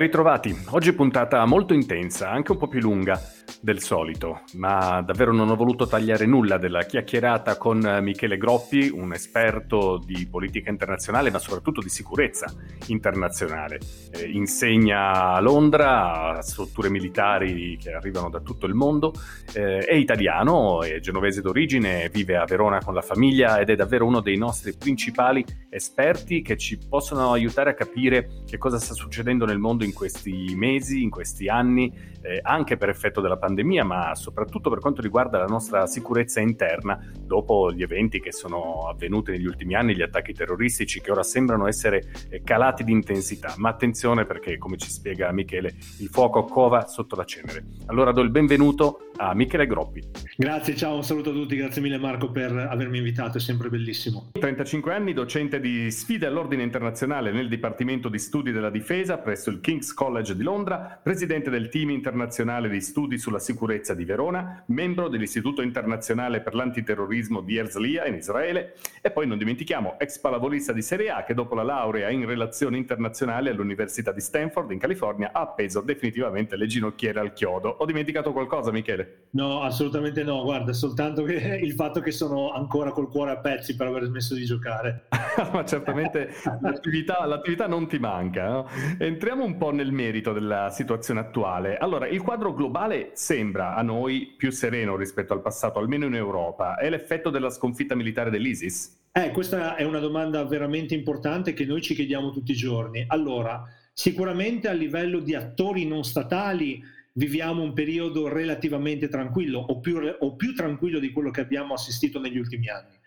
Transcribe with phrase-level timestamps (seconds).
[0.00, 0.56] ritrovati.
[0.70, 3.20] Oggi puntata molto intensa, anche un po' più lunga
[3.60, 9.12] del solito, ma davvero non ho voluto tagliare nulla della chiacchierata con Michele Groppi, un
[9.12, 12.52] esperto di politica internazionale, ma soprattutto di sicurezza
[12.86, 13.78] internazionale.
[14.12, 19.12] Eh, insegna a Londra a strutture militari che arrivano da tutto il mondo,
[19.52, 24.06] eh, è italiano, è genovese d'origine, vive a Verona con la famiglia ed è davvero
[24.06, 29.44] uno dei nostri principali esperti che ci possono aiutare a capire che cosa sta succedendo
[29.44, 31.92] nel mondo in questi mesi, in questi anni,
[32.22, 33.48] eh, anche per effetto della pandemia,
[33.84, 39.30] ma soprattutto per quanto riguarda la nostra sicurezza interna dopo gli eventi che sono avvenuti
[39.30, 43.54] negli ultimi anni, gli attacchi terroristici che ora sembrano essere eh, calati di intensità.
[43.58, 47.64] Ma attenzione perché, come ci spiega Michele, il fuoco cova sotto la cenere.
[47.86, 50.02] Allora do il benvenuto a Michele Groppi.
[50.36, 54.30] Grazie, ciao, un saluto a tutti, grazie mille Marco per avermi invitato, è sempre bellissimo.
[54.32, 59.60] 35 anni, docente di sfide all'ordine internazionale nel Dipartimento di Studi della Difesa presso il
[59.60, 65.08] King's College di Londra, presidente del team internazionale di studi sulla sicurezza di Verona, membro
[65.08, 70.82] dell'Istituto internazionale per l'antiterrorismo di Herzliya in Israele e poi non dimentichiamo ex pallavolista di
[70.82, 75.40] Serie A che dopo la laurea in relazioni internazionali all'Università di Stanford in California ha
[75.40, 77.68] appeso definitivamente le ginocchiere al chiodo.
[77.68, 79.26] Ho dimenticato qualcosa, Michele?
[79.30, 80.42] No, assolutamente no.
[80.42, 84.44] Guarda, soltanto il fatto che sono ancora col cuore a pezzi per aver smesso di
[84.44, 85.06] giocare.
[85.52, 88.48] Ma certamente l'attività, l'attività, non ti manca.
[88.48, 88.68] No?
[88.98, 91.78] Entriamo un po' nel merito della situazione attuale.
[91.78, 96.76] Allora, il quadro globale sembra a noi più sereno rispetto al passato, almeno in Europa.
[96.76, 99.02] È l'effetto della sconfitta militare dell'ISIS?
[99.12, 103.04] Eh, questa è una domanda veramente importante che noi ci chiediamo tutti i giorni.
[103.06, 110.00] Allora, sicuramente a livello di attori non statali viviamo un periodo relativamente tranquillo o più,
[110.18, 112.98] o più tranquillo di quello che abbiamo assistito negli ultimi anni.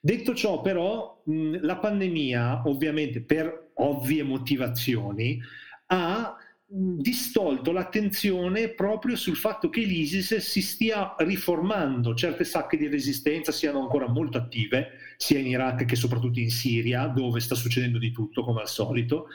[0.00, 5.40] Detto ciò, però, mh, la pandemia, ovviamente per ovvie motivazioni,
[5.86, 6.36] ha
[6.70, 13.80] distolto l'attenzione proprio sul fatto che l'ISIS si stia riformando, certe sacche di resistenza siano
[13.80, 18.44] ancora molto attive, sia in Iraq che soprattutto in Siria, dove sta succedendo di tutto
[18.44, 19.28] come al solito,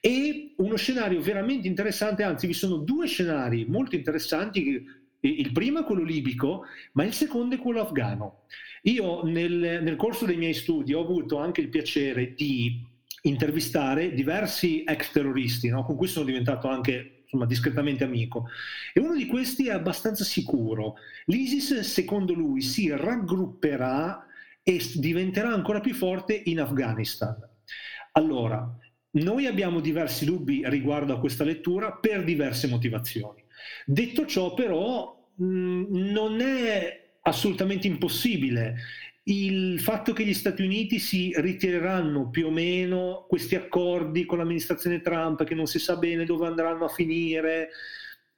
[0.00, 4.84] e uno scenario veramente interessante, anzi vi sono due scenari molto interessanti,
[5.20, 8.40] il primo è quello libico, ma il secondo è quello afgano.
[8.82, 12.84] Io nel, nel corso dei miei studi ho avuto anche il piacere di
[13.22, 15.84] intervistare diversi ex terroristi no?
[15.84, 18.46] con cui sono diventato anche insomma, discretamente amico
[18.92, 20.94] e uno di questi è abbastanza sicuro.
[21.26, 24.26] L'ISIS, secondo lui, si raggrupperà
[24.62, 27.36] e diventerà ancora più forte in Afghanistan.
[28.12, 28.76] Allora,
[29.12, 33.44] noi abbiamo diversi dubbi riguardo a questa lettura per diverse motivazioni.
[33.84, 38.76] Detto ciò, però, mh, non è assolutamente impossibile
[39.24, 45.00] il fatto che gli Stati Uniti si ritireranno più o meno questi accordi con l'amministrazione
[45.00, 47.68] Trump, che non si sa bene dove andranno a finire.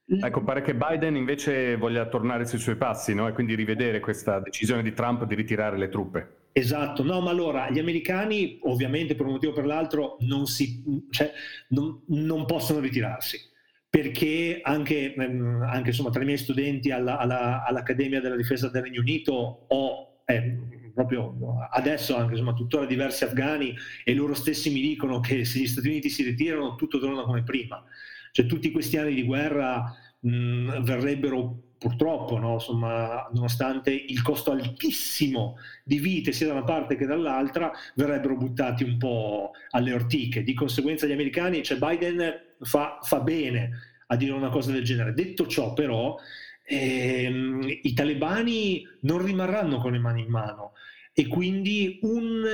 [0.07, 3.27] Ecco, pare che Biden invece voglia tornare sui suoi passi no?
[3.27, 6.49] e quindi rivedere questa decisione di Trump di ritirare le truppe.
[6.53, 10.83] Esatto, no, ma allora gli americani ovviamente per un motivo o per l'altro non, si,
[11.11, 11.33] cioè,
[11.69, 13.53] non, non possono ritirarsi
[13.89, 18.83] perché anche, ehm, anche insomma, tra i miei studenti alla, alla, all'Accademia della Difesa del
[18.83, 19.33] Regno Unito
[19.69, 20.59] ho eh,
[20.95, 21.37] proprio
[21.71, 23.75] adesso anche insomma tuttora diversi afghani
[24.05, 27.43] e loro stessi mi dicono che se gli Stati Uniti si ritirano tutto torna come
[27.43, 27.83] prima
[28.31, 32.55] cioè tutti questi anni di guerra mh, verrebbero purtroppo, no?
[32.55, 38.85] Insomma, nonostante il costo altissimo di vite sia da una parte che dall'altra, verrebbero buttati
[38.85, 40.43] un po' alle ortiche.
[40.43, 43.71] Di conseguenza gli americani, cioè Biden fa, fa bene
[44.07, 45.13] a dire una cosa del genere.
[45.13, 46.17] Detto ciò, però,
[46.65, 50.73] ehm, i talebani non rimarranno con le mani in mano
[51.13, 52.45] e quindi un,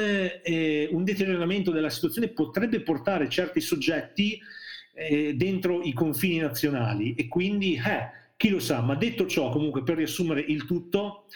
[0.44, 4.38] eh, un deterioramento della situazione potrebbe portare certi soggetti
[4.92, 9.82] eh, dentro i confini nazionali e quindi eh, chi lo sa, ma detto ciò, comunque
[9.82, 11.26] per riassumere il tutto,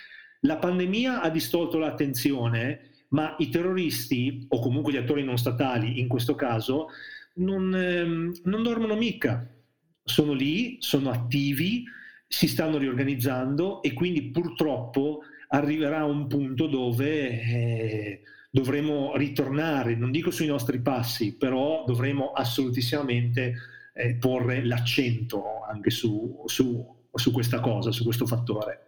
[0.40, 6.08] la pandemia ha distolto l'attenzione, ma i terroristi, o comunque gli attori non statali in
[6.08, 6.88] questo caso,
[7.34, 9.46] non, ehm, non dormono mica.
[10.02, 11.84] Sono lì, sono attivi,
[12.26, 20.30] si stanno riorganizzando e quindi purtroppo arriverà un punto dove eh, dovremo ritornare, non dico
[20.30, 23.54] sui nostri passi, però dovremo assolutissimamente
[23.94, 28.80] eh, porre l'accento anche su, su, su questa cosa, su questo fattore.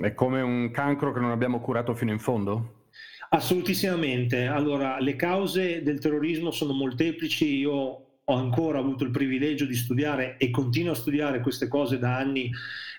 [0.00, 2.86] È come un cancro che non abbiamo curato fino in fondo?
[3.30, 4.46] Assolutissimamente.
[4.46, 7.56] Allora, le cause del terrorismo sono molteplici.
[7.56, 12.16] Io ho ancora avuto il privilegio di studiare e continuo a studiare queste cose da
[12.16, 12.50] anni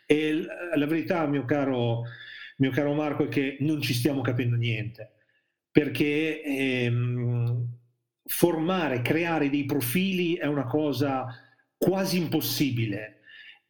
[0.06, 0.44] e
[0.76, 2.04] la verità, mio caro,
[2.58, 5.12] mio caro Marco, è che non ci stiamo capendo niente.
[5.72, 7.64] Perché ehm,
[8.26, 11.28] formare, creare dei profili è una cosa
[11.78, 13.20] quasi impossibile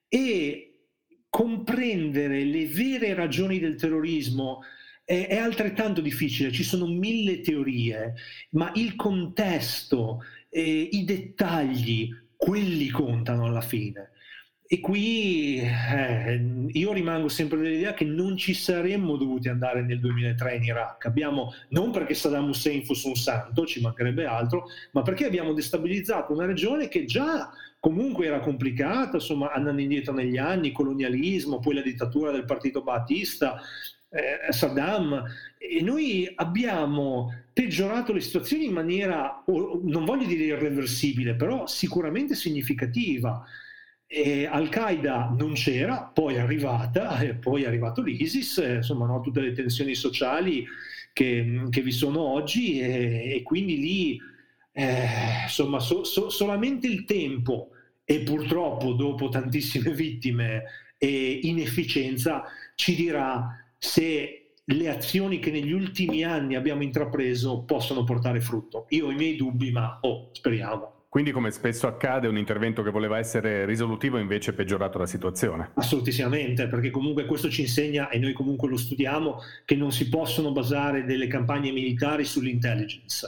[0.08, 0.86] e
[1.30, 4.62] comprendere le vere ragioni del terrorismo
[5.04, 8.14] è, è altrettanto difficile, ci sono mille teorie,
[8.52, 14.12] ma il contesto, eh, i dettagli, quelli contano alla fine.
[14.72, 20.58] E qui eh, io rimango sempre dell'idea che non ci saremmo dovuti andare nel 2003
[20.58, 21.06] in Iraq.
[21.06, 26.34] Abbiamo, non perché Saddam Hussein fosse un santo, ci mancherebbe altro, ma perché abbiamo destabilizzato
[26.34, 27.50] una regione che già
[27.80, 33.60] comunque era complicata, insomma, andando indietro negli anni, colonialismo, poi la dittatura del partito Battista,
[34.10, 35.24] eh, Saddam,
[35.58, 43.44] e noi abbiamo peggiorato le situazioni in maniera, non voglio dire irreversibile, però sicuramente significativa.
[44.50, 49.42] Al-Qaeda non c'era, poi è arrivata, e poi è arrivato l'ISIS, eh, insomma no, tutte
[49.42, 50.66] le tensioni sociali
[51.14, 54.20] che, che vi sono oggi e, e quindi lì
[54.72, 57.72] eh, insomma so, so, solamente il tempo
[58.06, 60.64] e purtroppo dopo tantissime vittime
[60.98, 62.44] e inefficienza
[62.76, 68.86] ci dirà se le azioni che negli ultimi anni abbiamo intrapreso possono portare frutto.
[68.90, 70.98] Io ho i miei dubbi, ma oh, speriamo.
[71.10, 75.72] Quindi, come spesso accade, un intervento che voleva essere risolutivo invece ha peggiorato la situazione.
[75.74, 80.52] Assolutissimamente, perché comunque questo ci insegna, e noi comunque lo studiamo, che non si possono
[80.52, 83.28] basare delle campagne militari sull'intelligence,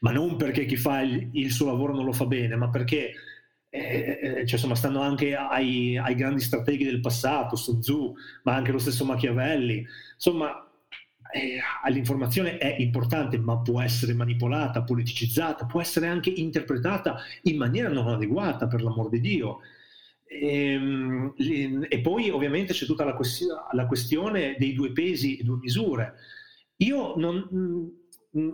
[0.00, 3.14] ma non perché chi fa il, il suo lavoro non lo fa bene, ma perché
[3.74, 8.54] eh, eh cioè, insomma, stanno anche ai, ai, grandi strateghi del passato, Sun Tzu, ma
[8.54, 9.82] anche lo stesso Machiavelli.
[10.14, 10.68] Insomma,
[11.32, 11.58] eh,
[11.90, 18.08] l'informazione è importante, ma può essere manipolata, politicizzata, può essere anche interpretata in maniera non
[18.08, 19.60] adeguata, per l'amor di Dio.
[20.26, 21.34] E, ehm,
[21.88, 26.14] e poi ovviamente c'è tutta la, quest- la, questione dei due pesi e due misure.
[26.76, 27.48] Io non,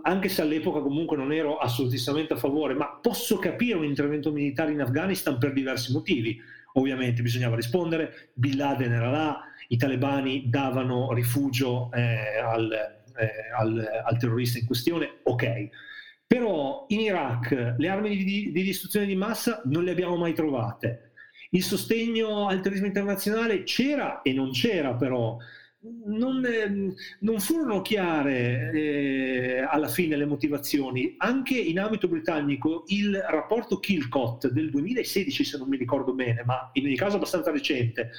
[0.01, 4.71] anche se all'epoca comunque non ero assolutissimamente a favore, ma posso capire un intervento militare
[4.71, 6.39] in Afghanistan per diversi motivi.
[6.73, 14.03] Ovviamente bisognava rispondere, Bin Laden era là, i talebani davano rifugio eh, al, eh, al,
[14.05, 15.69] al, terrorista in questione, ok.
[16.27, 21.11] Però in Iraq le armi di, di distruzione di massa non le abbiamo mai trovate.
[21.51, 25.37] Il sostegno al terrorismo internazionale c'era e non c'era però.
[25.81, 31.15] Non, eh, non, furono chiare eh, alla fine le motivazioni.
[31.17, 36.69] Anche in ambito britannico il rapporto Kilcott del 2016, se non mi ricordo bene, ma
[36.73, 38.11] in ogni caso abbastanza recente,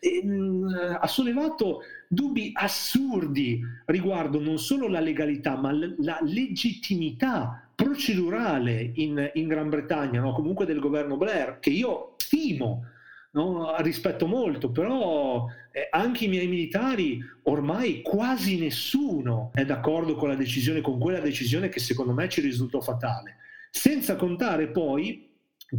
[0.00, 8.90] ehm, ha sollevato dubbi assurdi riguardo non solo la legalità, ma l- la legittimità procedurale
[8.96, 10.32] in, in Gran Bretagna, no?
[10.32, 12.86] comunque del governo Blair, che io stimo.
[13.34, 13.74] No?
[13.78, 20.36] rispetto molto, però eh, anche i miei militari, ormai quasi nessuno è d'accordo con la
[20.36, 23.38] decisione, con quella decisione che secondo me ci risultò fatale.
[23.70, 25.28] Senza contare poi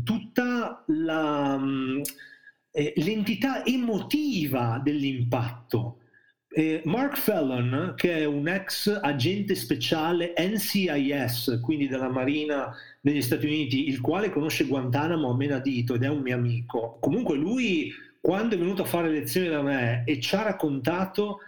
[0.03, 2.01] tutta la, mh,
[2.71, 5.99] eh, l'entità emotiva dell'impatto.
[6.57, 13.45] Eh, Mark Fallon, che è un ex agente speciale NCIS, quindi della Marina degli Stati
[13.45, 17.91] Uniti, il quale conosce Guantanamo a menadito ed è un mio amico, comunque lui
[18.21, 21.39] quando è venuto a fare lezioni da me e ci ha raccontato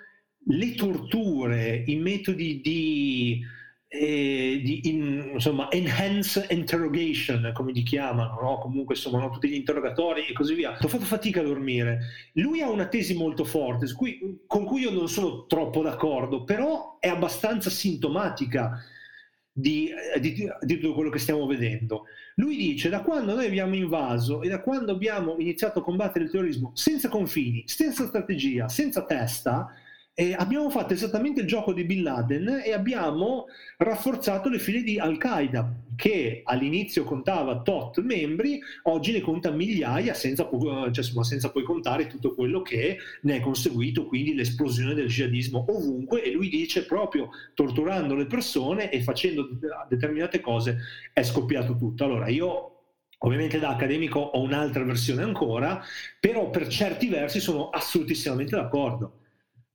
[0.47, 3.41] le torture, i metodi di
[3.89, 8.57] eh, di in, insomma, enhance interrogation, come li chiamano, no?
[8.59, 9.29] comunque insomma, no?
[9.29, 10.77] tutti gli interrogatori e così via.
[10.81, 11.99] Ho fatto fatica a dormire.
[12.33, 16.97] Lui ha una tesi molto forte, cui, con cui io non sono troppo d'accordo, però
[16.99, 18.81] è abbastanza sintomatica
[19.51, 19.89] di,
[20.19, 22.03] di, di tutto quello che stiamo vedendo.
[22.35, 26.31] Lui dice, da quando noi abbiamo invaso e da quando abbiamo iniziato a combattere il
[26.31, 29.73] terrorismo senza confini, senza strategia, senza testa,
[30.19, 33.45] e abbiamo fatto esattamente il gioco di Bin Laden e abbiamo
[33.77, 40.49] rafforzato le file di Al-Qaeda, che all'inizio contava tot membri, oggi ne conta migliaia, senza,
[40.91, 46.23] cioè, senza poi contare tutto quello che ne è conseguito, quindi l'esplosione del jihadismo ovunque.
[46.23, 49.47] E lui dice proprio torturando le persone e facendo
[49.87, 50.79] determinate cose
[51.13, 52.03] è scoppiato tutto.
[52.03, 52.71] Allora io
[53.21, 55.81] Ovviamente da accademico ho un'altra versione ancora,
[56.19, 59.21] però per certi versi sono assolutissimamente d'accordo.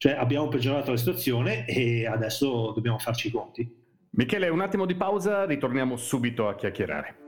[0.02, 3.72] Cioè abbiamo peggiorato la situazione e adesso dobbiamo farci i conti.
[4.10, 7.21] Michele, un attimo di pausa, ritorniamo subito a chiacchierare.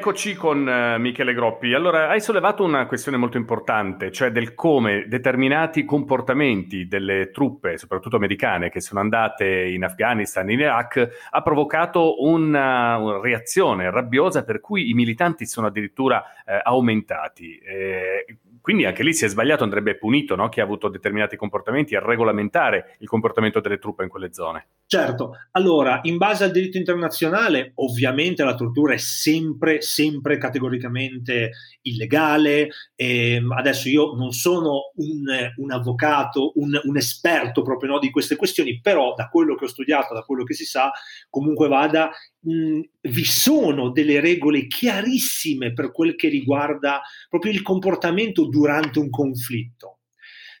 [0.00, 1.74] Rieccoci con uh, Michele Groppi.
[1.74, 8.16] Allora, hai sollevato una questione molto importante, cioè del come determinati comportamenti delle truppe, soprattutto
[8.16, 14.60] americane, che sono andate in Afghanistan, in Iraq, ha provocato una, una reazione rabbiosa per
[14.60, 17.58] cui i militanti sono addirittura eh, aumentati.
[17.58, 20.48] Eh, quindi anche lì si è sbagliato, andrebbe punito no?
[20.48, 24.66] chi ha avuto determinati comportamenti a regolamentare il comportamento delle truppe in quelle zone.
[24.92, 32.70] Certo, allora, in base al diritto internazionale, ovviamente la tortura è sempre, sempre categoricamente illegale.
[32.96, 38.10] E ehm, adesso io non sono un, un avvocato, un, un, esperto proprio no, di
[38.10, 40.90] queste questioni, però da quello che ho studiato, da quello che si sa,
[41.28, 48.48] comunque vada, mh, vi sono delle regole chiarissime per quel che riguarda proprio il comportamento
[48.48, 49.99] durante un conflitto.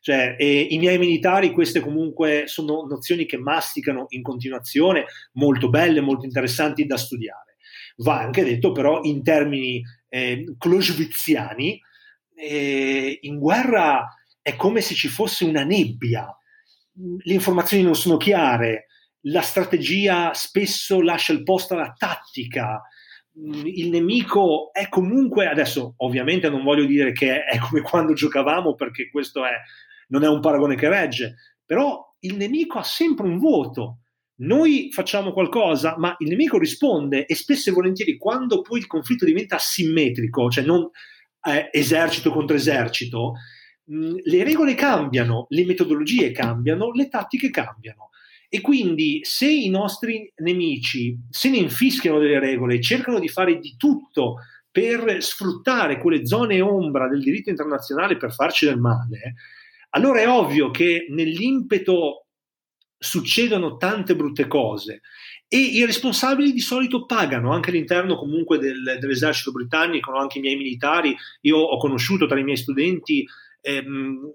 [0.00, 6.24] Cioè, I miei militari, queste comunque sono nozioni che masticano in continuazione, molto belle, molto
[6.24, 7.56] interessanti da studiare.
[7.96, 11.78] Va anche detto però in termini eh, clausewitziani,
[12.34, 14.06] eh, in guerra
[14.40, 16.34] è come se ci fosse una nebbia,
[16.94, 18.86] le informazioni non sono chiare,
[19.24, 22.82] la strategia spesso lascia il posto alla tattica,
[23.34, 29.08] il nemico è comunque, adesso ovviamente non voglio dire che è come quando giocavamo perché
[29.10, 29.52] questo è
[30.10, 33.98] non è un paragone che regge, però il nemico ha sempre un voto.
[34.40, 39.24] Noi facciamo qualcosa, ma il nemico risponde e spesso e volentieri quando poi il conflitto
[39.24, 40.88] diventa asimmetrico, cioè non
[41.46, 43.34] eh, esercito contro esercito,
[43.84, 48.10] mh, le regole cambiano, le metodologie cambiano, le tattiche cambiano.
[48.48, 53.76] E quindi se i nostri nemici se ne infischiano delle regole cercano di fare di
[53.76, 54.38] tutto
[54.70, 59.34] per sfruttare quelle zone ombra del diritto internazionale per farci del male,
[59.90, 62.26] allora è ovvio che nell'impeto
[62.96, 65.00] succedono tante brutte cose
[65.48, 70.56] e i responsabili di solito pagano anche all'interno comunque del, dell'esercito britannico, anche i miei
[70.56, 71.16] militari.
[71.40, 73.26] Io ho conosciuto tra i miei studenti
[73.62, 74.32] ehm,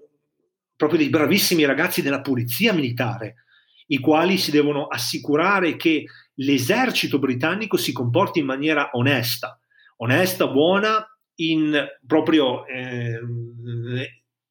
[0.76, 3.46] proprio dei bravissimi ragazzi della polizia militare,
[3.86, 9.58] i quali si devono assicurare che l'esercito britannico si comporti in maniera onesta,
[9.98, 11.02] onesta, buona,
[11.36, 13.20] in proprio eh,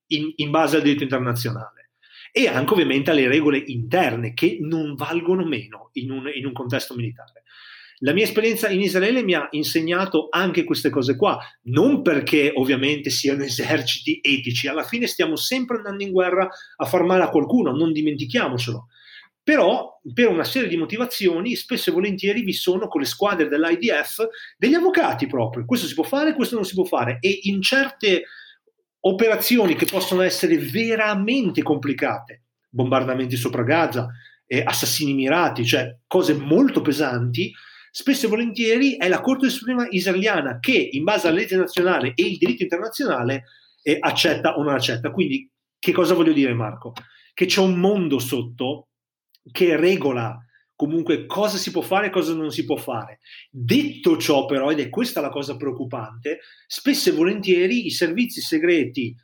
[0.07, 1.91] in, in base al diritto internazionale.
[2.31, 6.93] E anche ovviamente alle regole interne che non valgono meno in un, in un, contesto
[6.93, 7.43] militare.
[7.99, 13.09] La mia esperienza in Israele mi ha insegnato anche queste cose qua, non perché ovviamente
[13.09, 17.71] siano eserciti etici, alla fine stiamo sempre andando in guerra a far male a qualcuno,
[17.71, 18.87] non dimentichiamocelo.
[19.41, 24.27] Però per una serie di motivazioni spesso e volentieri vi sono con le squadre dell'IDF
[24.57, 27.19] degli avvocati proprio, questo si può fare, questo non si può fare.
[27.21, 28.23] E in certe
[29.07, 34.07] operazioni che possono essere veramente complicate, bombardamenti sopra Gaza,
[34.47, 37.53] eh, assassini mirati, cioè cose molto pesanti,
[37.91, 42.23] spesso e volentieri è la Corte Suprema israeliana che, in base alla legge nazionale e
[42.23, 43.45] il diritto internazionale,
[43.81, 45.11] eh, accetta o non accetta.
[45.11, 46.93] Quindi, che cosa voglio dire, Marco?
[47.33, 48.87] Che c'è un mondo sotto
[49.51, 50.44] che regola
[50.75, 53.19] comunque cosa si può fare e cosa non si può fare.
[53.49, 59.15] Detto ciò però, ed è questa la cosa preoccupante, spesso e volentieri i servizi segreti,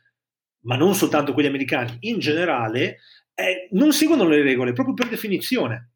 [0.62, 2.98] ma non soltanto quelli americani, in generale,
[3.34, 5.90] eh, non seguono le regole proprio per definizione.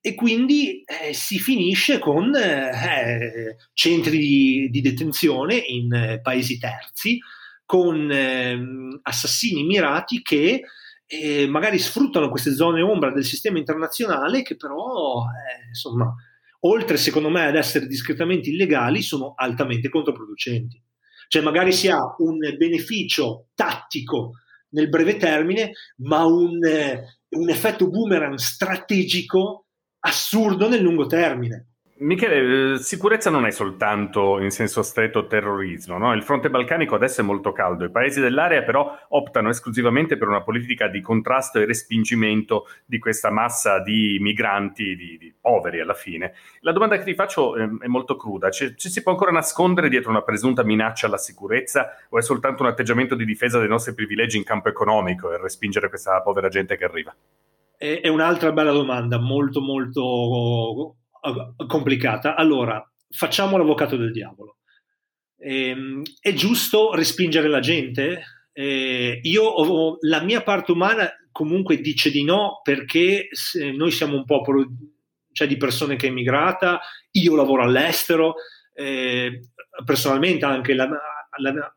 [0.00, 7.18] E quindi eh, si finisce con eh, centri di, di, detenzione in eh, paesi terzi,
[7.64, 10.60] con ehm, assassini mirati che
[11.06, 16.12] e magari sfruttano queste zone ombra del sistema internazionale che però, eh, insomma,
[16.60, 20.82] oltre secondo me ad essere discretamente illegali, sono altamente controproducenti.
[21.28, 24.32] Cioè magari si ha un beneficio tattico
[24.70, 29.66] nel breve termine, ma un, eh, un effetto boomerang strategico
[30.00, 31.73] assurdo nel lungo termine.
[31.96, 36.12] Michele, eh, sicurezza non è soltanto in senso stretto terrorismo, no?
[36.12, 40.42] il fronte balcanico adesso è molto caldo, i paesi dell'area però optano esclusivamente per una
[40.42, 46.34] politica di contrasto e respingimento di questa massa di migranti, di, di poveri alla fine.
[46.62, 49.88] La domanda che ti faccio eh, è molto cruda, ci, ci si può ancora nascondere
[49.88, 53.94] dietro una presunta minaccia alla sicurezza o è soltanto un atteggiamento di difesa dei nostri
[53.94, 57.14] privilegi in campo economico e respingere questa povera gente che arriva?
[57.76, 60.96] È un'altra bella domanda, molto molto
[61.66, 62.34] complicata.
[62.34, 64.58] Allora, facciamo l'avvocato del diavolo.
[65.38, 68.22] Ehm, è giusto respingere la gente?
[68.52, 73.28] Eh, io la mia parte umana comunque dice di no perché
[73.74, 74.64] noi siamo un popolo
[75.32, 78.36] cioè, di persone che è emigrata, io lavoro all'estero,
[78.72, 79.40] eh,
[79.84, 81.74] personalmente anche la, la,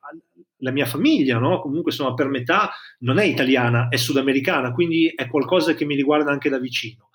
[0.57, 1.59] la mia famiglia, no?
[1.59, 6.31] comunque insomma, per metà non è italiana, è sudamericana, quindi è qualcosa che mi riguarda
[6.31, 7.09] anche da vicino.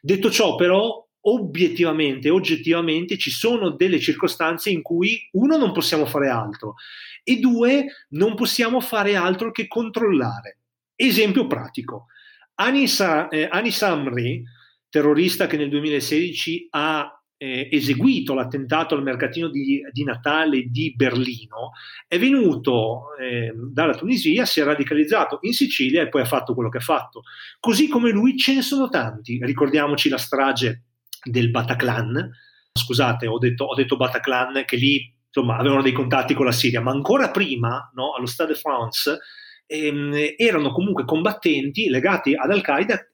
[0.00, 6.28] Detto ciò, però, obiettivamente, oggettivamente ci sono delle circostanze in cui uno non possiamo fare
[6.28, 6.74] altro
[7.22, 10.58] e due non possiamo fare altro che controllare.
[10.96, 12.06] Esempio pratico.
[12.54, 14.42] Anis, eh, Anis Amri,
[14.88, 21.72] terrorista che nel 2016 ha eh, eseguito l'attentato al mercatino di, di, Natale di Berlino,
[22.06, 26.68] è venuto eh, dalla Tunisia, si è radicalizzato in Sicilia e poi ha fatto quello
[26.68, 27.22] che ha fatto.
[27.58, 29.40] Così come lui ce ne sono tanti.
[29.42, 30.82] Ricordiamoci la strage
[31.22, 32.30] del Bataclan.
[32.72, 36.80] Scusate, ho detto, ho detto Bataclan che lì insomma, avevano dei contatti con la Siria,
[36.80, 39.18] ma ancora prima, no, allo Stade de France,
[39.66, 43.06] ehm, erano comunque combattenti legati ad Al-Qaeda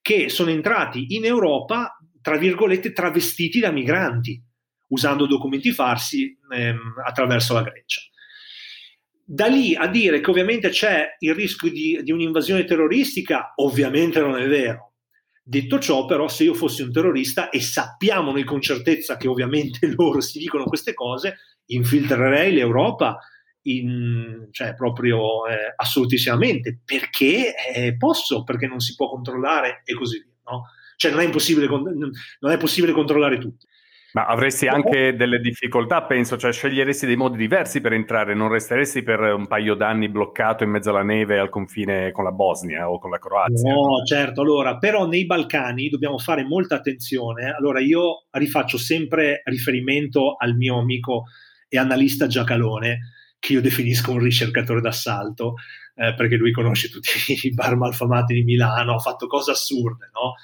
[0.00, 4.42] che sono entrati in Europa, tra virgolette, travestiti da migranti,
[4.88, 8.00] usando documenti farsi ehm, attraverso la Grecia.
[9.22, 14.38] Da lì a dire che ovviamente c'è il rischio di, di un'invasione terroristica, ovviamente non
[14.38, 14.87] è vero
[15.50, 19.86] Detto ciò, però, se io fossi un terrorista e sappiamo noi con certezza che ovviamente
[19.96, 23.18] loro si dicono queste cose, infiltrerei l'Europa
[23.62, 30.18] in, cioè proprio eh, assolutissimamente perché eh, posso, perché non si può controllare e così
[30.18, 30.34] via.
[30.50, 30.64] No?
[30.96, 31.26] Cioè non è,
[32.40, 33.66] non è possibile controllare tutti.
[34.12, 39.02] Ma avresti anche delle difficoltà, penso, cioè sceglieresti dei modi diversi per entrare, non resteresti
[39.02, 42.98] per un paio d'anni bloccato in mezzo alla neve al confine con la Bosnia o
[42.98, 43.70] con la Croazia.
[43.70, 47.50] No, certo, allora, però nei Balcani dobbiamo fare molta attenzione.
[47.50, 51.24] Allora io rifaccio sempre riferimento al mio amico
[51.68, 55.56] e analista Giacalone, che io definisco un ricercatore d'assalto,
[55.94, 57.10] eh, perché lui conosce tutti
[57.46, 60.34] i bar malfamati di Milano, ha fatto cose assurde, no?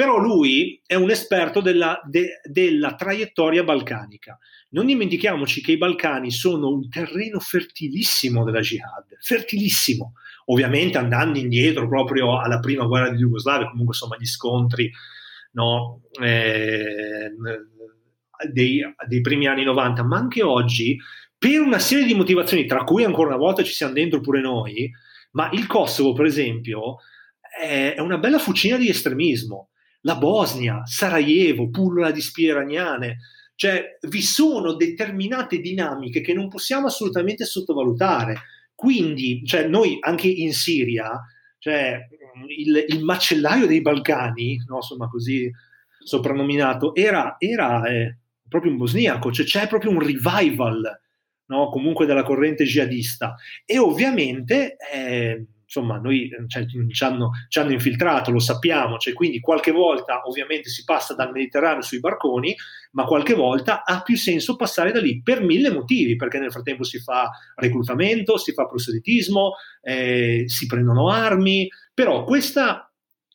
[0.00, 4.38] Però lui è un esperto della, de, della traiettoria balcanica.
[4.70, 10.14] Non dimentichiamoci che i Balcani sono un terreno fertilissimo della jihad, fertilissimo.
[10.46, 14.90] Ovviamente andando indietro proprio alla prima guerra di Jugoslavia, comunque insomma gli scontri
[15.50, 17.30] no, eh,
[18.50, 20.98] dei, dei primi anni 90, ma anche oggi,
[21.36, 24.90] per una serie di motivazioni, tra cui ancora una volta ci siamo dentro pure noi,
[25.32, 27.00] ma il Kosovo, per esempio,
[27.60, 29.69] è una bella fucina di estremismo
[30.02, 33.18] la Bosnia, Sarajevo, Pulla di spie iraniane.
[33.54, 38.34] Cioè, vi sono determinate dinamiche che non possiamo assolutamente sottovalutare.
[38.74, 41.20] Quindi, cioè, noi anche in Siria,
[41.58, 41.98] cioè,
[42.56, 45.50] il, il macellaio dei Balcani, no, insomma, così
[46.02, 48.16] soprannominato, era, era eh,
[48.48, 51.00] proprio un bosniaco, cioè c'è proprio un revival,
[51.46, 53.34] no, comunque della corrente jihadista.
[53.66, 54.76] E ovviamente...
[54.92, 60.22] Eh, insomma, noi cioè, ci, hanno, ci, hanno, infiltrato, lo sappiamo, cioè, quindi qualche volta
[60.24, 62.56] ovviamente si passa dal Mediterraneo sui barconi,
[62.92, 66.82] ma qualche volta ha più senso passare da lì per mille motivi, perché nel frattempo
[66.82, 69.52] si fa reclutamento, si fa proselitismo,
[69.82, 72.92] eh, si prendono armi, però questa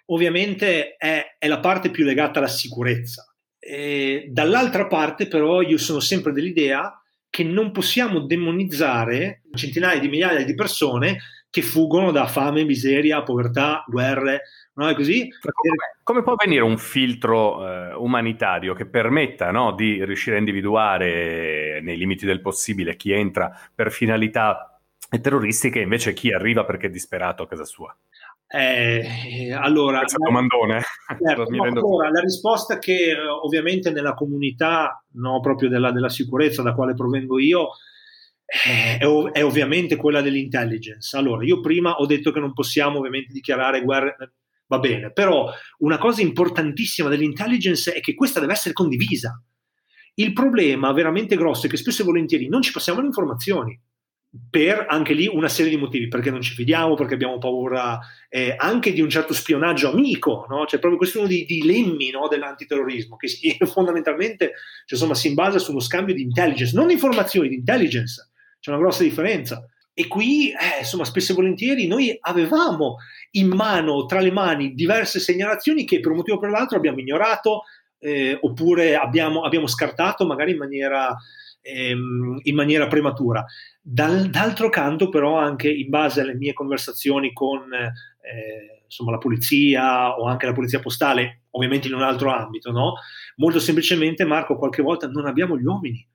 [0.08, 3.34] ovviamente è, è la parte più legata alla sicurezza.
[3.58, 10.46] E dall'altra parte però io sono sempre dell'idea che non possiamo demonizzare centinaia di migliaia
[10.46, 11.18] di persone
[11.56, 14.42] che fuggono da fame, miseria, povertà, guerre,
[14.74, 14.90] no?
[14.90, 15.30] È così.
[15.40, 21.80] Come, come, può avvenire un filtro eh, umanitario che permetta no, di riuscire a individuare
[21.82, 24.78] nei limiti del possibile chi entra per finalità
[25.22, 27.96] terroristiche e invece chi arriva perché è disperato a casa sua?
[28.48, 30.82] Eh, allora, Questa domandone.
[31.26, 36.62] Certo, no, allora, la risposta che eh, ovviamente nella comunità no, proprio della, della sicurezza
[36.62, 37.70] da quale provengo io
[38.46, 41.18] è, è, ovviamente quella dell'intelligence.
[41.18, 44.16] Allora, io prima ho detto che non possiamo ovviamente dichiarare guerre,
[44.68, 49.42] va bene, però una cosa importantissima dell'intelligence è che questa deve essere condivisa.
[50.18, 53.78] Il problema veramente grosso è che spesso e volentieri non ci passiamo le informazioni
[54.50, 58.54] per anche lì una serie di motivi, perché non ci fidiamo, perché abbiamo paura eh,
[58.58, 60.66] anche di un certo spionaggio amico, no?
[60.66, 63.28] Cioè proprio questo è uno dei dilemmi no, dell'antiterrorismo, che
[63.66, 64.52] fondamentalmente
[64.86, 68.32] cioè, insomma, si basa su uno scambio di intelligence, non di informazioni, di intelligence
[68.66, 69.64] c'è una grossa differenza.
[69.94, 72.98] E qui, eh, insomma, spesso e volentieri noi avevamo
[73.32, 77.00] in mano, tra le mani, diverse segnalazioni che per un motivo o per l'altro abbiamo
[77.00, 77.64] ignorato
[78.00, 81.16] eh, oppure abbiamo, abbiamo, scartato magari in maniera,
[81.62, 83.46] ehm, in maniera prematura.
[83.80, 90.18] Dal, d'altro canto, però, anche in base alle mie conversazioni con eh, insomma, la polizia
[90.18, 92.96] o anche la polizia postale, ovviamente in un altro ambito, no?
[93.38, 96.06] molto semplicemente, Marco, qualche volta non abbiamo gli uomini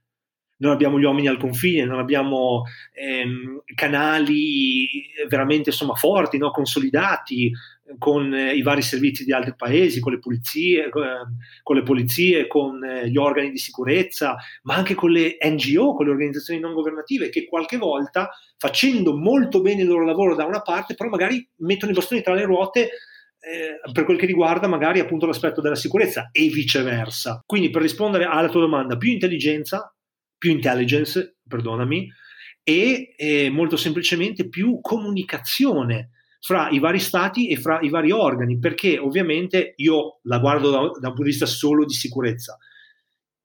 [0.60, 4.88] non abbiamo gli uomini al confine, non abbiamo ehm, canali
[5.28, 6.50] veramente insomma, forti, no?
[6.50, 7.52] consolidati
[7.98, 10.90] con eh, i vari servizi di altri paesi, con le pulizie, eh,
[11.62, 16.06] con le polizie, con eh, gli organi di sicurezza, ma anche con le NGO, con
[16.06, 20.62] le organizzazioni non governative, che qualche volta, facendo molto bene il loro lavoro da una
[20.62, 22.90] parte, però magari mettono i bastoni tra le ruote
[23.40, 27.42] eh, per quel che riguarda magari appunto l'aspetto della sicurezza e viceversa.
[27.46, 29.92] Quindi per rispondere alla tua domanda, più intelligenza,
[30.40, 32.10] più intelligence, perdonami,
[32.62, 38.58] e eh, molto semplicemente più comunicazione fra i vari stati e fra i vari organi,
[38.58, 42.56] perché ovviamente io la guardo da, da un punto di vista solo di sicurezza.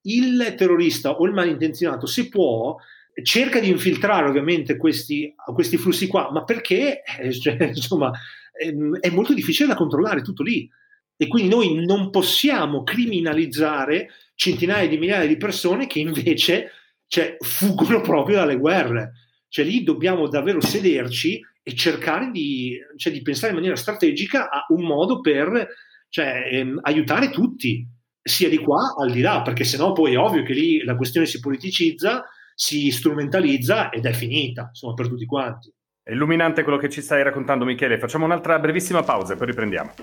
[0.03, 2.77] Il terrorista o il malintenzionato, se può,
[3.23, 8.10] cerca di infiltrare ovviamente questi, questi flussi qua, ma perché eh, cioè, insomma,
[8.58, 10.69] ehm, è molto difficile da controllare tutto lì.
[11.17, 16.71] E quindi noi non possiamo criminalizzare centinaia di migliaia di persone che invece
[17.15, 19.13] cioè, fuggono proprio dalle guerre.
[19.47, 24.65] Cioè lì dobbiamo davvero sederci e cercare di, cioè, di pensare in maniera strategica a
[24.69, 25.67] un modo per
[26.10, 27.88] cioè, ehm, aiutare tutti,
[28.21, 31.25] sia di qua al di là, perché sennò poi è ovvio che lì la questione
[31.25, 35.73] si politicizza si strumentalizza ed è finita, insomma, per tutti quanti.
[36.04, 37.97] È illuminante quello che ci stai raccontando, Michele.
[37.97, 39.93] Facciamo un'altra brevissima pausa e poi riprendiamo.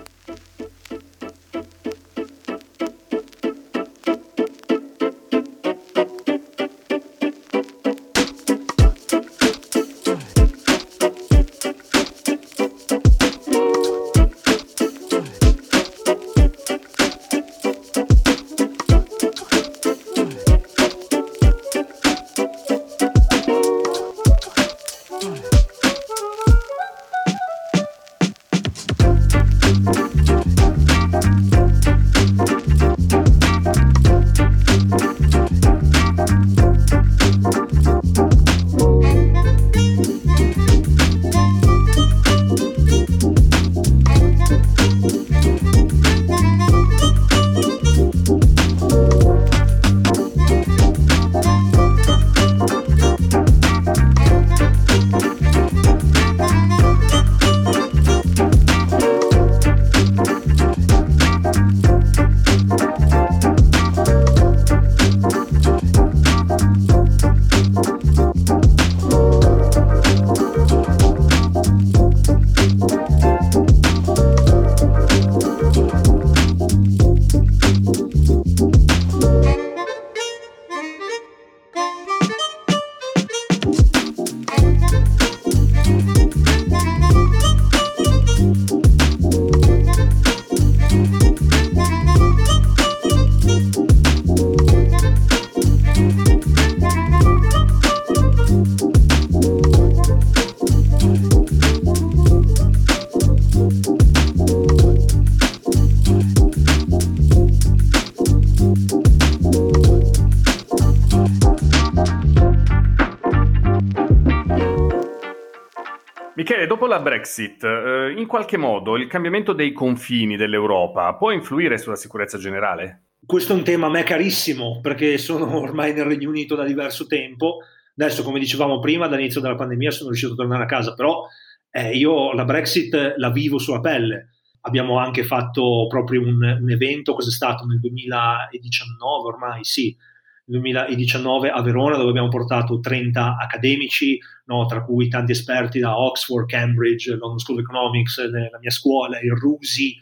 [116.93, 122.37] La Brexit, eh, in qualche modo il cambiamento dei confini dell'Europa può influire sulla sicurezza
[122.37, 123.05] generale?
[123.25, 127.07] Questo è un tema a me carissimo perché sono ormai nel Regno Unito da diverso
[127.07, 127.59] tempo.
[127.97, 131.27] Adesso, come dicevamo prima, dall'inizio della pandemia sono riuscito a tornare a casa, però
[131.71, 134.29] eh, io la Brexit la vivo sulla pelle.
[134.63, 139.97] Abbiamo anche fatto proprio un, un evento, cos'è stato nel 2019 ormai, sì,
[140.45, 146.47] 2019 a Verona dove abbiamo portato 30 accademici, no, tra cui tanti esperti da Oxford,
[146.47, 149.99] Cambridge, London School of Economics, la mia scuola, il RUSI,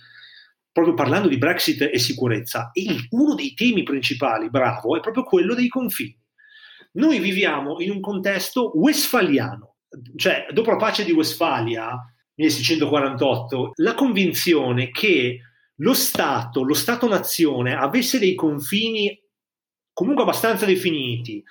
[0.73, 2.71] proprio parlando di Brexit e sicurezza.
[2.73, 6.17] E uno dei temi principali, bravo, è proprio quello dei confini.
[6.93, 9.77] Noi viviamo in un contesto westfaliano,
[10.17, 11.97] cioè dopo la pace di Westfalia,
[12.35, 15.41] 1648, la convinzione che
[15.77, 19.17] lo Stato, lo Stato-nazione avesse dei confini
[19.93, 21.43] comunque abbastanza definiti,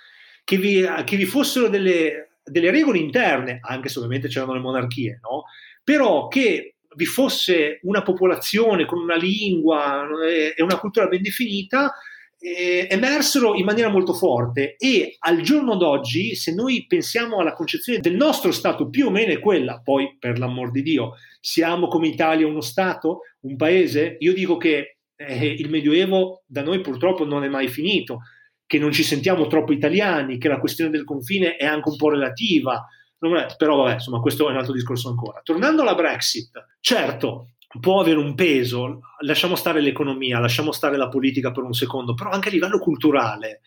[0.43, 5.19] che vi, che vi fossero delle, delle, regole interne, anche se ovviamente c'erano le monarchie,
[5.21, 5.43] no?
[5.83, 10.07] però che vi fosse una popolazione con una lingua
[10.55, 11.93] e una cultura ben definita,
[12.39, 14.75] eh, emersero in maniera molto forte.
[14.77, 19.31] E al giorno d'oggi, se noi pensiamo alla concezione del nostro Stato, più o meno
[19.31, 24.33] è quella, poi per l'amor di Dio, siamo come Italia uno Stato, un paese, io
[24.33, 28.21] dico che eh, il Medioevo da noi purtroppo non è mai finito,
[28.65, 32.09] che non ci sentiamo troppo italiani, che la questione del confine è anche un po'
[32.09, 32.85] relativa.
[33.17, 35.41] È, però vabbè, insomma, questo è un altro discorso ancora.
[35.43, 37.49] Tornando alla Brexit, certo,
[37.81, 42.29] può avere un peso, lasciamo stare l'economia, lasciamo stare la politica per un secondo, però
[42.29, 43.61] anche a livello culturale.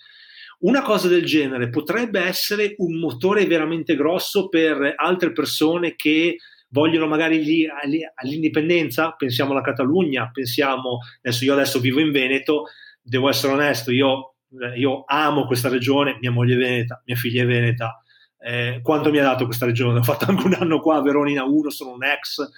[0.60, 6.36] Una cosa del genere potrebbe essere un motore veramente grosso per altre persone che
[6.72, 7.66] vogliono magari lì,
[8.14, 12.64] all'indipendenza, pensiamo alla Catalogna, pensiamo, adesso io adesso vivo in Veneto,
[13.00, 17.42] devo essere onesto, io eh, io amo questa regione, mia moglie è veneta, mia figlia
[17.42, 18.02] è veneta,
[18.38, 19.98] eh, quanto mi ha dato questa regione?
[20.00, 22.48] Ho fatto anche un anno qua a Veronina 1, sono un ex,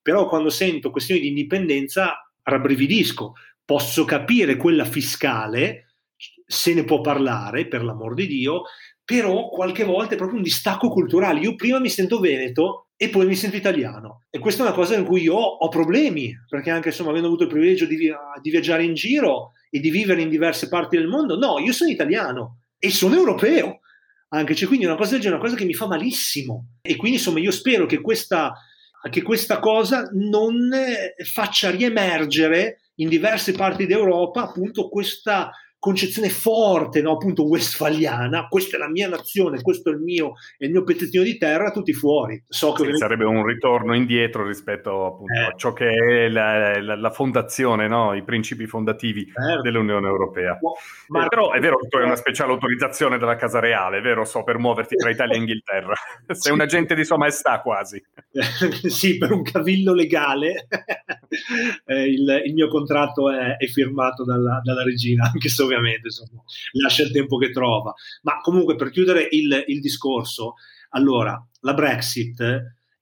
[0.00, 3.32] però quando sento questioni di indipendenza rabbrividisco.
[3.64, 5.94] Posso capire quella fiscale,
[6.46, 8.64] se ne può parlare, per l'amor di Dio,
[9.02, 11.40] però qualche volta è proprio un distacco culturale.
[11.40, 14.24] Io prima mi sento veneto e poi mi sento italiano.
[14.30, 17.44] E questa è una cosa in cui io ho problemi, perché anche insomma, avendo avuto
[17.44, 21.36] il privilegio di, di viaggiare in giro e di vivere in diverse parti del mondo,
[21.36, 23.80] no, io sono italiano e sono europeo.
[24.28, 26.78] Anche cioè, quindi una cosa del genere una cosa che mi fa malissimo.
[26.82, 28.52] E quindi insomma io spero che questa,
[29.10, 30.70] che questa cosa non
[31.24, 35.50] faccia riemergere in diverse parti d'Europa appunto questa
[35.84, 37.12] concezione forte, no?
[37.12, 41.22] appunto westfaliana, questa è la mia nazione, questo è il mio, è il mio pezzettino
[41.22, 42.42] di terra, tutti fuori.
[42.48, 45.44] So che sì, sarebbe un ritorno indietro rispetto appunto, eh.
[45.44, 48.14] a ciò che è la, la, la fondazione, no?
[48.14, 49.60] i principi fondativi certo.
[49.60, 50.58] dell'Unione Europea.
[51.08, 54.24] Ma, eh, però è vero che tu hai una speciale autorizzazione della Casa Reale, vero?
[54.24, 55.92] So, per muoverti tra Italia e Inghilterra.
[56.28, 56.50] Sei sì.
[56.50, 58.02] un agente di Sua Maestà quasi.
[58.88, 60.66] sì, per un cavillo legale
[61.84, 66.08] eh, il, il, mio contratto è, è firmato dalla, dalla regina, anche se ovviamente
[66.72, 67.92] lascia il tempo che trova.
[68.22, 70.54] Ma comunque per chiudere il, il discorso,
[70.90, 72.42] allora la Brexit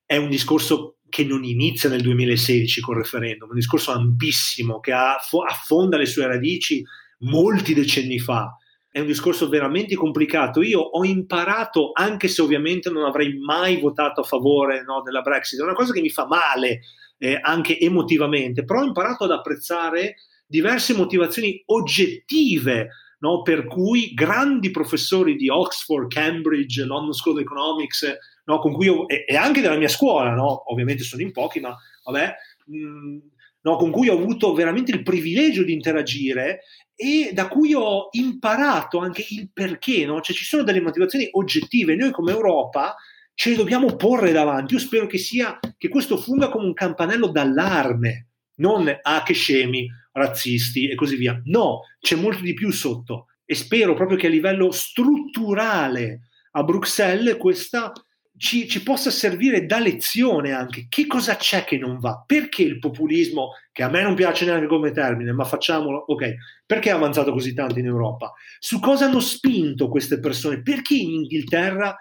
[0.05, 5.99] è un discorso che non inizia nel 2016 col referendum, un discorso ampissimo che affonda
[5.99, 6.83] le sue radici
[7.19, 8.57] molti decenni fa.
[8.91, 10.63] È un discorso veramente complicato.
[10.63, 15.61] Io ho imparato, anche se ovviamente non avrei mai votato a favore no, della Brexit,
[15.61, 16.81] è una cosa che mi fa male
[17.19, 20.17] eh, anche emotivamente, però ho imparato ad apprezzare
[20.53, 23.41] diverse motivazioni oggettive no?
[23.41, 28.59] per cui grandi professori di Oxford, Cambridge, London School of Economics, no?
[28.59, 30.71] con cui io, e, e, anche della mia scuola, no?
[30.71, 32.35] ovviamente sono in pochi, ma vabbè,
[32.67, 33.19] mh, mm,
[33.63, 36.61] con cui ho avuto veramente il privilegio di interagire
[36.95, 41.97] e da cui ho imparato anche il perché, cioè ci sono delle motivazioni oggettive.
[41.97, 42.95] Noi come Europa
[43.35, 44.75] ce le dobbiamo porre davanti.
[44.75, 49.89] Io spero che, sia, che questo funga come un campanello d'allarme, non ah che scemi,
[50.13, 51.41] razzisti e così via.
[51.45, 57.37] No, c'è molto di più sotto e spero proprio che a livello strutturale a Bruxelles
[57.37, 57.93] questa
[58.37, 60.87] ci, ci, possa servire da lezione anche.
[60.89, 62.25] Che cosa c'è che non va?
[62.27, 66.35] Perché il populismo, che a me non piace neanche come termine, ma facciamolo, ok,
[66.67, 68.33] perché è avanzato così tanto in Europa?
[68.59, 70.63] Su cosa hanno spinto queste persone?
[70.63, 71.97] Perché in Inghilterra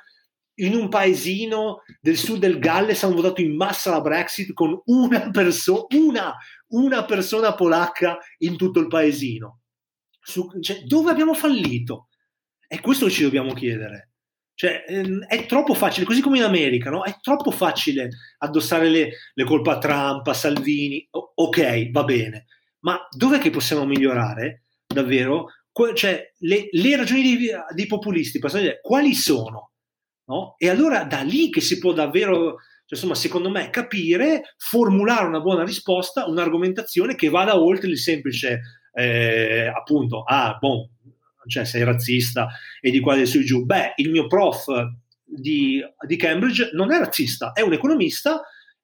[0.56, 5.30] in un paesino del sud del Galles hanno votato in massa la Brexit con una,
[5.32, 6.36] perso- una,
[6.70, 9.62] una persona polacca in tutto il paesino.
[10.20, 12.10] Su, cioè, dove abbiamo fallito?
[12.68, 14.12] È questo che ci dobbiamo chiedere.
[14.54, 17.04] Cioè, ehm, è troppo facile, così come in America, no?
[17.04, 21.08] È troppo facile addossare le, le colpe a Trump, a Salvini.
[21.12, 22.46] O- ok, va bene,
[22.82, 25.48] ma dov'è che possiamo migliorare davvero?
[25.72, 28.40] Que- cioè, le, le ragioni dei, dei populisti,
[28.82, 29.71] quali sono?
[30.32, 30.56] No?
[30.58, 35.42] E allora da lì che si può davvero, cioè, insomma, secondo me, capire, formulare una
[35.42, 38.62] buona risposta, un'argomentazione che vada oltre il semplice,
[38.94, 40.92] eh, appunto, ah, boh,
[41.48, 42.48] cioè sei razzista
[42.80, 43.66] e di qua e su giù.
[43.66, 44.68] Beh, il mio prof
[45.26, 48.42] di, di Cambridge non è razzista, è un economista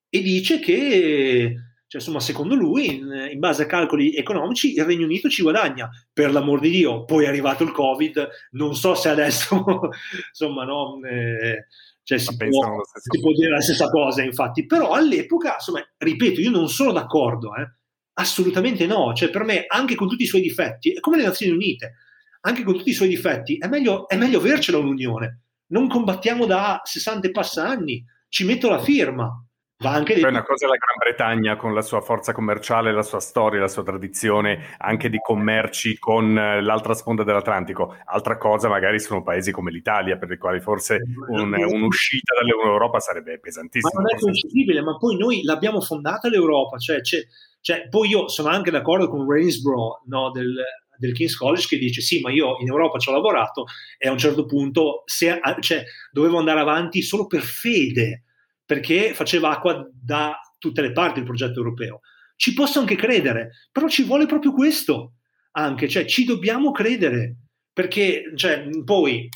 [0.10, 1.56] e dice che
[1.88, 5.90] cioè, insomma, secondo lui, in, in, base a calcoli economici, il Regno Unito ci guadagna.
[6.12, 9.64] Per l'amor di Dio, poi è arrivato il Covid, non so se adesso,
[10.28, 11.68] insomma, no, eh,
[12.04, 14.66] cioè, si, può, si può, dire la stessa cosa, infatti.
[14.66, 17.72] Però all'epoca, insomma, ripeto, io non sono d'accordo, eh.
[18.16, 19.14] assolutamente no.
[19.14, 21.94] Cioè, per me, anche con tutti i suoi difetti, è come le Nazioni Unite,
[22.42, 25.40] anche con tutti i suoi difetti, è meglio, è meglio avercela un'unione.
[25.68, 29.42] Non combattiamo da 60 e passa anni, ci metto la firma
[29.80, 30.22] Va anche di...
[30.22, 33.60] Poi una cosa è la Gran Bretagna con la sua forza commerciale, la sua storia,
[33.60, 37.96] la sua tradizione anche di commerci con eh, l'altra sponda dell'Atlantico.
[38.06, 40.98] Altra cosa magari sono paesi come l'Italia, per i quali forse
[41.30, 44.02] un, un'uscita dall'Europa sarebbe pesantissima.
[44.02, 47.22] Ma non è concepibile, ma poi noi l'abbiamo fondata l'Europa, cioè, cioè,
[47.62, 50.56] cioè, poi io sono anche d'accordo con Rainsborough no, del,
[50.98, 53.66] del King's College che dice sì, ma io in Europa ci ho lavorato
[54.00, 58.24] e a un certo punto se, cioè, dovevo andare avanti solo per fede
[58.68, 62.02] perché faceva acqua da tutte le parti il progetto europeo.
[62.36, 65.14] Ci posso anche credere, però ci vuole proprio questo
[65.52, 67.38] anche, cioè ci dobbiamo credere,
[67.72, 69.28] perché cioè, poi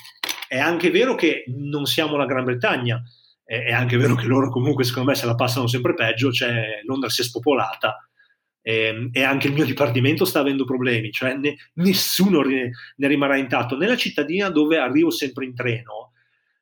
[0.47, 3.01] è anche vero che non siamo la Gran Bretagna,
[3.43, 7.09] è anche vero che loro comunque secondo me se la passano sempre peggio, cioè Londra
[7.09, 8.05] si è spopolata
[8.61, 13.07] e, ehm, e anche il mio dipartimento sta avendo problemi, cioè ne, nessuno ne, ne
[13.07, 13.77] rimarrà intatto.
[13.77, 16.11] Nella cittadina dove arrivo sempre in treno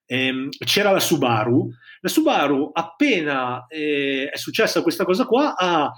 [0.09, 1.69] ehm, c'era la Subaru
[2.01, 5.91] la Subaru, appena eh, è successa questa cosa qua, ha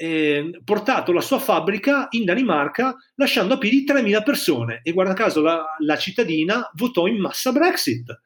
[0.00, 5.40] eh, portato la sua fabbrica in Danimarca lasciando a piedi 3.000 persone e guarda caso
[5.40, 8.20] la, la cittadina votò in massa Brexit.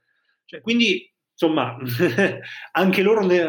[0.44, 1.76] Cioè, quindi insomma,
[2.72, 3.42] anche loro ne,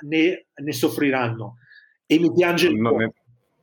[0.00, 1.58] ne, ne, soffriranno.
[2.06, 3.12] E mi piange il non è,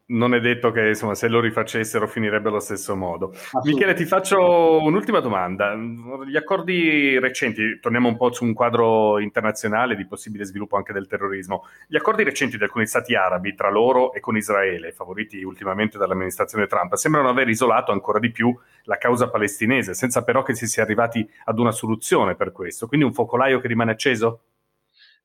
[0.07, 3.33] non è detto che insomma, se lo rifacessero finirebbe allo stesso modo.
[3.63, 5.75] Michele, ti faccio un'ultima domanda.
[5.75, 11.07] Gli accordi recenti, torniamo un po' su un quadro internazionale di possibile sviluppo anche del
[11.07, 11.65] terrorismo.
[11.87, 16.67] Gli accordi recenti di alcuni stati arabi tra loro e con Israele, favoriti ultimamente dall'amministrazione
[16.67, 20.83] Trump, sembrano aver isolato ancora di più la causa palestinese, senza però che si sia
[20.83, 22.87] arrivati ad una soluzione per questo.
[22.87, 24.41] Quindi un focolaio che rimane acceso?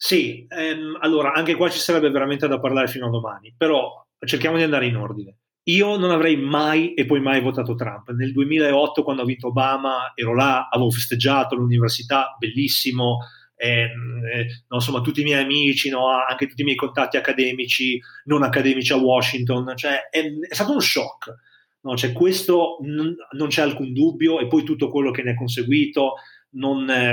[0.03, 4.57] Sì, ehm, allora anche qua ci sarebbe veramente da parlare fino a domani, però cerchiamo
[4.57, 5.37] di andare in ordine.
[5.65, 8.11] Io non avrei mai e poi mai votato Trump.
[8.11, 13.19] Nel 2008, quando ha vinto Obama, ero là, avevo festeggiato all'università, bellissimo.
[13.55, 18.01] Eh, eh, no, insomma, tutti i miei amici, no, anche tutti i miei contatti accademici,
[18.25, 21.35] non accademici a Washington, cioè, è, è stato uno shock.
[21.83, 25.35] No, cioè, questo non, non, c'è alcun dubbio, e poi tutto quello che ne è
[25.35, 26.15] conseguito,
[26.53, 27.13] non, eh,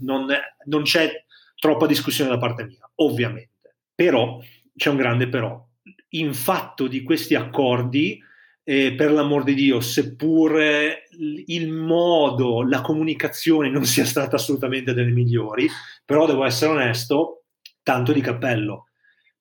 [0.00, 0.26] non,
[0.66, 1.24] non c'è
[1.56, 3.76] troppa discussione da parte mia, ovviamente.
[3.94, 4.38] Però
[4.76, 5.68] c'è un grande però
[6.10, 8.20] in fatto di questi accordi,
[8.62, 10.60] eh, per l'amor di Dio, seppur
[11.46, 15.68] il modo, la comunicazione non sia stata assolutamente delle migliori,
[16.04, 17.44] però devo essere onesto,
[17.82, 18.88] tanto di cappello,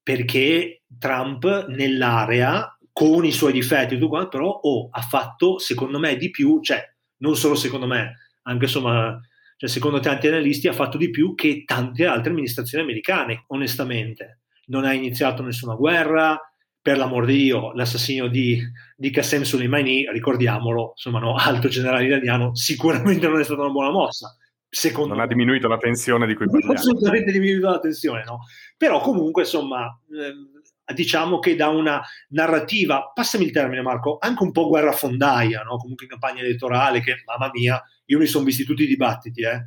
[0.01, 6.59] perché Trump nell'area, con i suoi difetti, però oh, ha fatto, secondo me, di più,
[6.61, 6.83] cioè
[7.17, 9.19] non solo secondo me, anche insomma,
[9.55, 14.39] cioè, secondo tanti analisti, ha fatto di più che tante altre amministrazioni americane, onestamente.
[14.67, 16.39] Non ha iniziato nessuna guerra,
[16.89, 18.59] per l'amor di Dio, l'assassinio di,
[18.95, 23.91] di Qassem Soleimani, ricordiamolo, insomma, no, alto generale iraniano, sicuramente non è stata una buona
[23.91, 24.35] mossa.
[24.67, 25.23] Secondo non me.
[25.23, 26.73] ha diminuito la tensione di cui parliamo.
[26.73, 28.39] Assolutamente diminuito la tensione, no?
[28.75, 34.51] Però comunque, insomma, eh, diciamo che da una narrativa, passami il termine Marco, anche un
[34.51, 35.77] po' guerrafondaia, no?
[35.77, 39.61] Comunque in campagna elettorale, che mamma mia, io mi sono visti tutti i dibattiti, eh?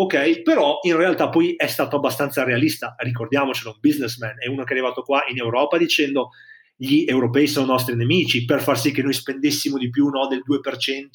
[0.00, 0.42] Ok?
[0.42, 4.76] Però in realtà poi è stato abbastanza realista, ricordiamocelo, un businessman, è uno che è
[4.76, 6.30] arrivato qua in Europa dicendo
[6.76, 10.44] gli europei sono nostri nemici per far sì che noi spendessimo di più no, del
[10.48, 11.08] 2%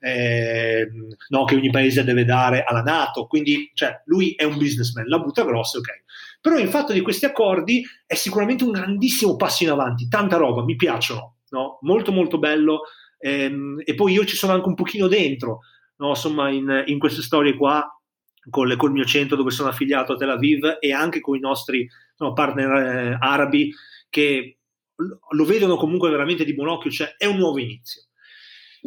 [0.00, 0.88] eh,
[1.28, 5.18] no, che ogni paese deve dare alla Nato, quindi cioè, lui è un businessman, la
[5.18, 5.88] butta grossa, ok.
[6.40, 10.64] Però il fatto di questi accordi è sicuramente un grandissimo passo in avanti, tanta roba,
[10.64, 11.78] mi piacciono, no?
[11.82, 12.82] molto molto bello
[13.18, 15.60] ehm, e poi io ci sono anche un pochino dentro,
[15.98, 17.86] insomma in, in queste storie qua
[18.50, 21.88] col, col, mio centro dove sono affiliato a Tel Aviv e anche con i nostri
[22.18, 23.72] no, partner eh, arabi
[24.08, 24.58] che
[24.96, 28.02] lo vedono comunque veramente di buon occhio, cioè è un nuovo inizio.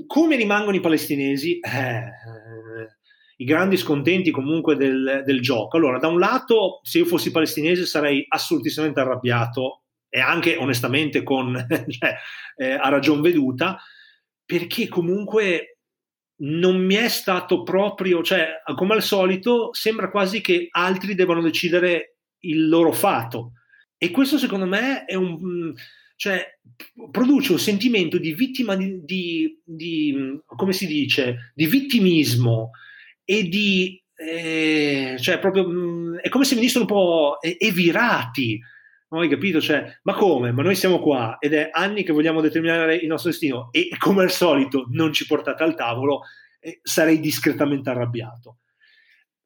[0.06, 1.60] Come rimangono i palestinesi?
[1.60, 2.98] Eh, eh,
[3.38, 5.76] I grandi scontenti comunque del, del, gioco.
[5.76, 11.54] Allora, da un lato, se io fossi palestinese sarei assolutissimamente arrabbiato e anche onestamente con,
[11.90, 12.16] cioè,
[12.56, 13.78] eh, a ragion veduta,
[14.46, 15.77] perché comunque
[16.40, 22.18] non mi è stato proprio, cioè, come al solito, sembra quasi che altri devono decidere
[22.42, 23.54] il loro fato.
[23.98, 25.74] E questo, secondo me, è un.
[26.16, 26.60] cioè,
[27.10, 32.72] produce un sentimento di vittima di, di, di come si dice, di vittimismo
[33.24, 34.02] e di.
[34.16, 36.20] Eh, cioè, proprio.
[36.20, 38.60] è come se venissero un po' evirati.
[39.10, 39.62] No, hai capito?
[39.62, 40.52] Cioè, ma come?
[40.52, 44.24] Ma noi siamo qua ed è anni che vogliamo determinare il nostro destino e come
[44.24, 46.24] al solito non ci portate al tavolo,
[46.60, 48.60] eh, sarei discretamente arrabbiato.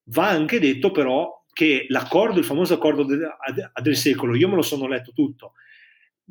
[0.06, 4.56] Va anche detto però che l'accordo, il famoso accordo de, a, del secolo, io me
[4.56, 5.54] lo sono letto tutto,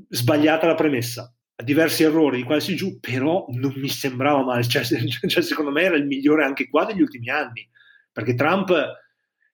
[0.09, 5.43] sbagliata la premessa, diversi errori di quasi giù, però non mi sembrava male, cioè, cioè,
[5.43, 7.69] secondo me era il migliore anche qua degli ultimi anni,
[8.11, 8.73] perché Trump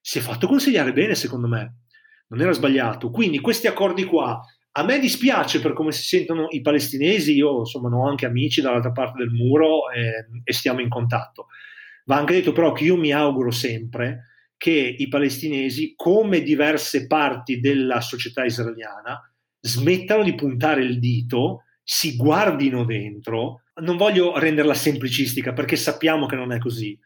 [0.01, 1.81] si è fatto consigliare bene, secondo me
[2.27, 3.09] non era sbagliato.
[3.09, 7.95] Quindi questi accordi qua, a me dispiace per come si sentono i palestinesi, io insomma
[7.95, 11.47] ho anche amici dall'altra parte del muro eh, e stiamo in contatto.
[12.05, 14.25] Va anche detto però che io mi auguro sempre
[14.57, 19.19] che i palestinesi, come diverse parti della società israeliana,
[19.59, 23.61] smettano di puntare il dito, si guardino dentro.
[23.81, 26.97] Non voglio renderla semplicistica perché sappiamo che non è così,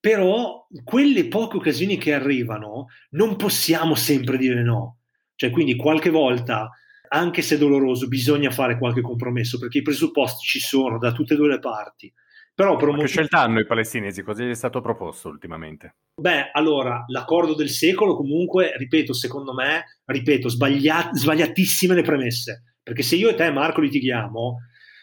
[0.00, 4.98] però quelle poche occasioni che arrivano non possiamo sempre dire no.
[5.34, 6.70] Cioè, quindi qualche volta,
[7.08, 11.36] anche se doloroso, bisogna fare qualche compromesso perché i presupposti ci sono da tutte e
[11.36, 12.12] due le parti.
[12.58, 14.24] Però per che scelta hanno i palestinesi?
[14.24, 15.98] Cosa gli è stato proposto ultimamente?
[16.20, 22.74] Beh, allora, l'accordo del secolo comunque, ripeto, secondo me, ripeto, sbagliat- sbagliatissime le premesse.
[22.82, 24.56] Perché se io e te, Marco, litighiamo,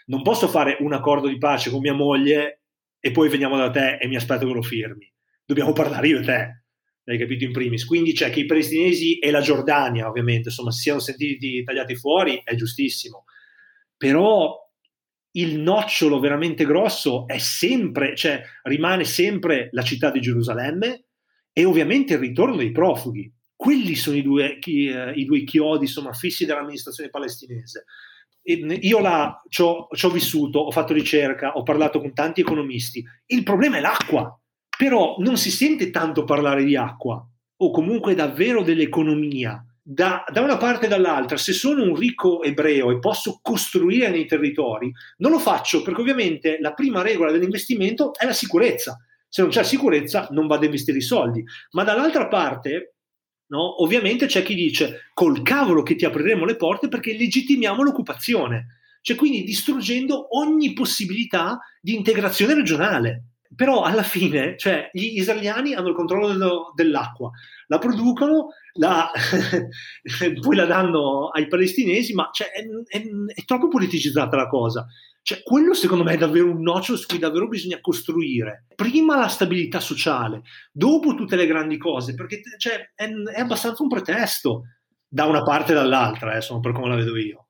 [0.08, 2.65] non posso fare un accordo di pace con mia moglie
[3.06, 5.08] e poi veniamo da te e mi aspetto che lo firmi.
[5.46, 6.64] Dobbiamo parlare io e te,
[7.04, 7.86] hai capito in primis.
[7.86, 12.42] Quindi c'è che i palestinesi e la Giordania, ovviamente, insomma, si siano sentiti tagliati fuori,
[12.44, 13.26] è giustissimo.
[13.96, 14.60] Però
[15.34, 21.04] il nocciolo veramente grosso è sempre, cioè rimane sempre la città di Gerusalemme
[21.54, 23.32] e ovviamente il ritorno dei profughi.
[23.56, 27.86] Quelli sono i due, chi, eh, i due chiodi insomma, fissi dell'amministrazione palestinese.
[28.48, 33.04] Io là ci ho vissuto, ho fatto ricerca, ho parlato con tanti economisti.
[33.28, 34.40] Il problema è l'acqua,
[34.78, 37.28] però non si sente tanto parlare di acqua
[37.58, 39.66] o comunque davvero dell'economia.
[39.82, 44.26] Da, da, una parte e dall'altra, se sono un ricco ebreo e posso costruire nei
[44.26, 48.98] territori, non lo faccio perché ovviamente la prima regola dell'investimento è la sicurezza.
[49.28, 51.44] Se non c'è sicurezza non vado a investire i soldi.
[51.72, 52.95] Ma dall'altra parte,
[53.48, 58.80] no, ovviamente c'è chi dice col cavolo che ti apriremo le porte perché legittimiamo l'occupazione.
[59.02, 65.90] Cioè quindi distruggendo ogni possibilità di integrazione regionale però alla fine cioè, gli israeliani hanno
[65.90, 67.32] il controllo dello, dell'acqua,
[67.68, 69.10] la producono, la,
[70.42, 73.04] poi la danno ai palestinesi, ma cioè, è, è,
[73.34, 74.86] è, troppo politicizzata la cosa.
[75.22, 78.66] Cioè, quello secondo me è davvero un nocciolo su cui davvero bisogna costruire.
[78.76, 83.90] Prima la stabilità sociale, dopo tutte le grandi cose, perché cioè, è, è, abbastanza un
[83.90, 84.64] pretesto
[85.08, 87.45] da una parte e dall'altra, eh, insomma, per come la vedo io.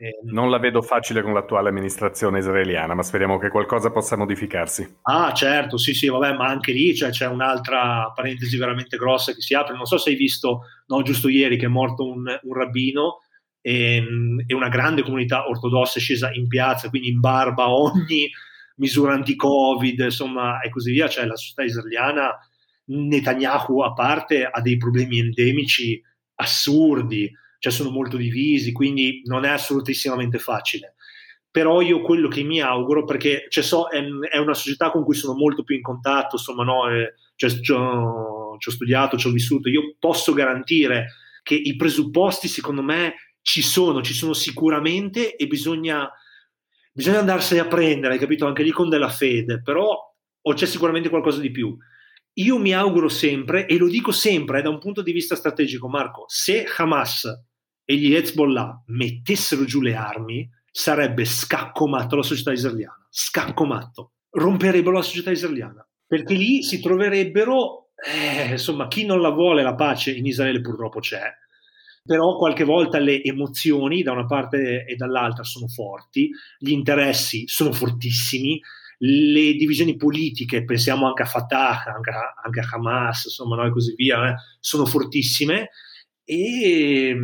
[0.00, 4.98] Eh, non la vedo facile con l'attuale amministrazione israeliana, ma speriamo che qualcosa possa modificarsi.
[5.02, 9.40] Ah, certo, sì, sì, vabbè, ma anche lì cioè, c'è un'altra parentesi veramente grossa che
[9.40, 9.74] si apre.
[9.74, 13.22] Non so se hai visto, no, giusto ieri, che è morto un, un rabbino
[13.60, 14.00] e,
[14.46, 18.30] e, una grande comunità ortodossa è scesa in piazza, quindi in barba ogni
[18.76, 21.08] misura anti-Covid, insomma, e così via.
[21.08, 22.38] Cioè, la società israeliana,
[22.84, 26.00] Netanyahu a parte, ha dei problemi endemici
[26.36, 27.28] assurdi
[27.58, 30.94] cioè sono molto divisi, quindi non è assolutissimamente facile.
[31.50, 35.14] Però io quello che mi auguro, perché cioè, so, è, è, una società con cui
[35.14, 39.68] sono molto più in contatto, insomma, no, eh, cioè, ci, ho, studiato, ci ho vissuto,
[39.68, 46.08] io posso garantire che i presupposti, secondo me, ci sono, ci sono sicuramente e bisogna,
[46.92, 48.46] bisogna andarsene a prendere, hai capito?
[48.46, 49.96] Anche lì con della fede, però
[50.40, 51.76] o c'è sicuramente qualcosa di più.
[52.34, 55.88] Io mi auguro sempre, e lo dico sempre eh, da un punto di vista strategico,
[55.88, 57.26] Marco, se Hamas
[57.90, 63.08] e gli Hezbollah mettessero giù le armi, sarebbe scaccomatto la società israeliana.
[63.08, 64.10] Scaccomatto.
[64.28, 65.88] Romperebbero la società israeliana.
[66.06, 71.00] Perché lì si troverebbero, eh, insomma, chi non la vuole la pace in Israele purtroppo
[71.00, 71.32] c'è,
[72.04, 76.28] però qualche volta le emozioni da una parte e dall'altra sono forti,
[76.58, 78.60] gli interessi sono fortissimi,
[78.98, 83.70] le divisioni politiche, pensiamo anche a Fatah, anche a, anche a Hamas, insomma, no, e
[83.70, 85.70] così via, eh, sono fortissime
[86.30, 87.16] e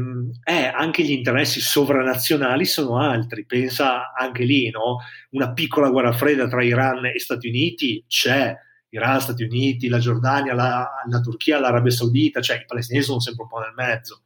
[0.45, 3.45] eh, anche gli interessi sovranazionali sono altri.
[3.45, 5.01] Pensa anche lì, no?
[5.33, 8.57] Una piccola guerra fredda tra Iran e Stati Uniti c'è.
[8.89, 13.43] Iran, Stati Uniti, la Giordania, la, la Turchia, l'Arabia Saudita, cioè i palestinesi sono sempre
[13.43, 14.23] un po' nel mezzo.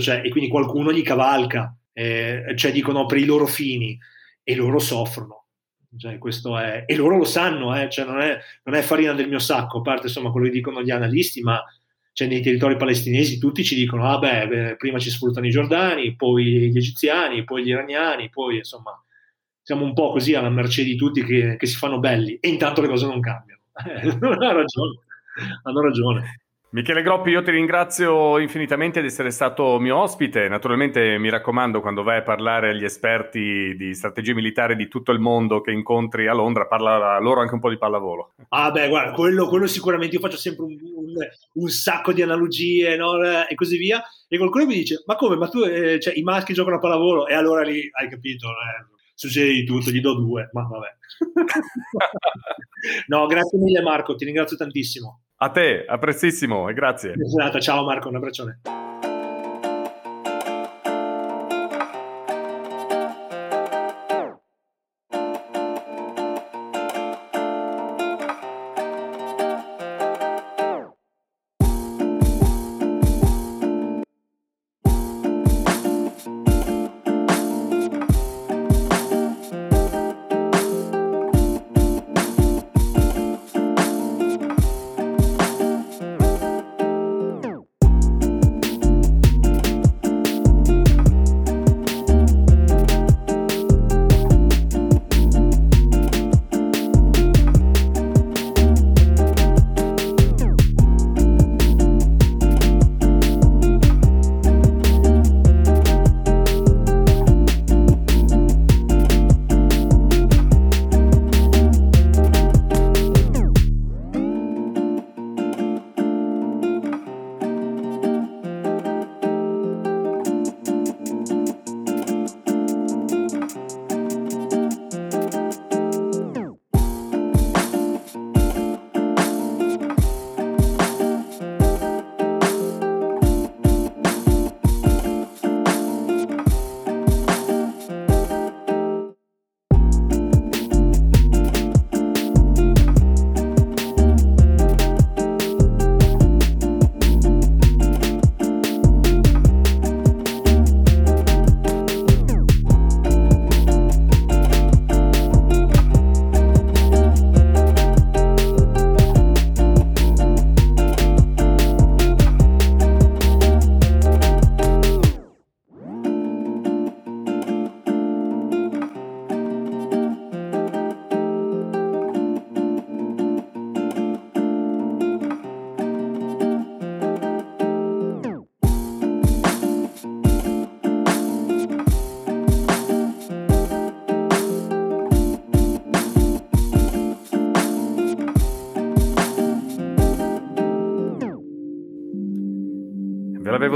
[0.00, 3.96] Cioè, e quindi qualcuno gli cavalca, eh, cioè dicono per i loro fini
[4.42, 5.46] e loro soffrono.
[5.96, 9.38] Cioè, è, e loro lo sanno, eh, cioè non, è, non, è, farina del mio
[9.38, 11.62] sacco, a parte insomma quello che dicono gli analisti, ma
[12.12, 16.70] cioè nei territori palestinesi tutti ci dicono, ah beh, prima ci sfruttano i giordani, poi
[16.70, 18.92] gli egiziani, poi gli iraniani, poi insomma
[19.62, 22.80] siamo un po' così alla mercé di tutti che, che si fanno belli e intanto
[22.80, 23.60] le cose non cambiano.
[23.72, 24.98] hanno ragione,
[25.62, 26.41] hanno ragione.
[26.74, 30.48] Michele Groppi, io ti ringrazio infinitamente di essere stato mio ospite.
[30.48, 35.18] Naturalmente mi raccomando, quando vai a parlare agli esperti di strategie militari di tutto il
[35.18, 38.32] mondo che incontri a Londra, parla loro anche un po' di pallavolo.
[38.48, 40.14] Ah, beh, guarda, quello, quello sicuramente.
[40.14, 41.12] Io faccio sempre un, un,
[41.62, 43.22] un sacco di analogie no?
[43.22, 44.02] e così via.
[44.26, 45.36] E qualcuno mi dice: Ma come?
[45.36, 47.26] Ma tu, eh, cioè, i maschi giocano a pallavolo?
[47.26, 50.88] E allora lì hai capito, eh, succede tutto, gli do due, ma vabbè.
[53.08, 55.24] no, grazie mille, Marco, ti ringrazio tantissimo.
[55.42, 57.14] A te, a prestissimo e grazie.
[57.60, 58.60] Ciao Marco, un abbraccione.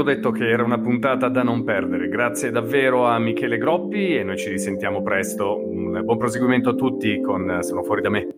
[0.07, 2.07] Detto che era una puntata da non perdere.
[2.07, 5.57] Grazie davvero a Michele Groppi e noi ci risentiamo presto.
[5.57, 8.36] Un buon proseguimento a tutti con Sono fuori da me.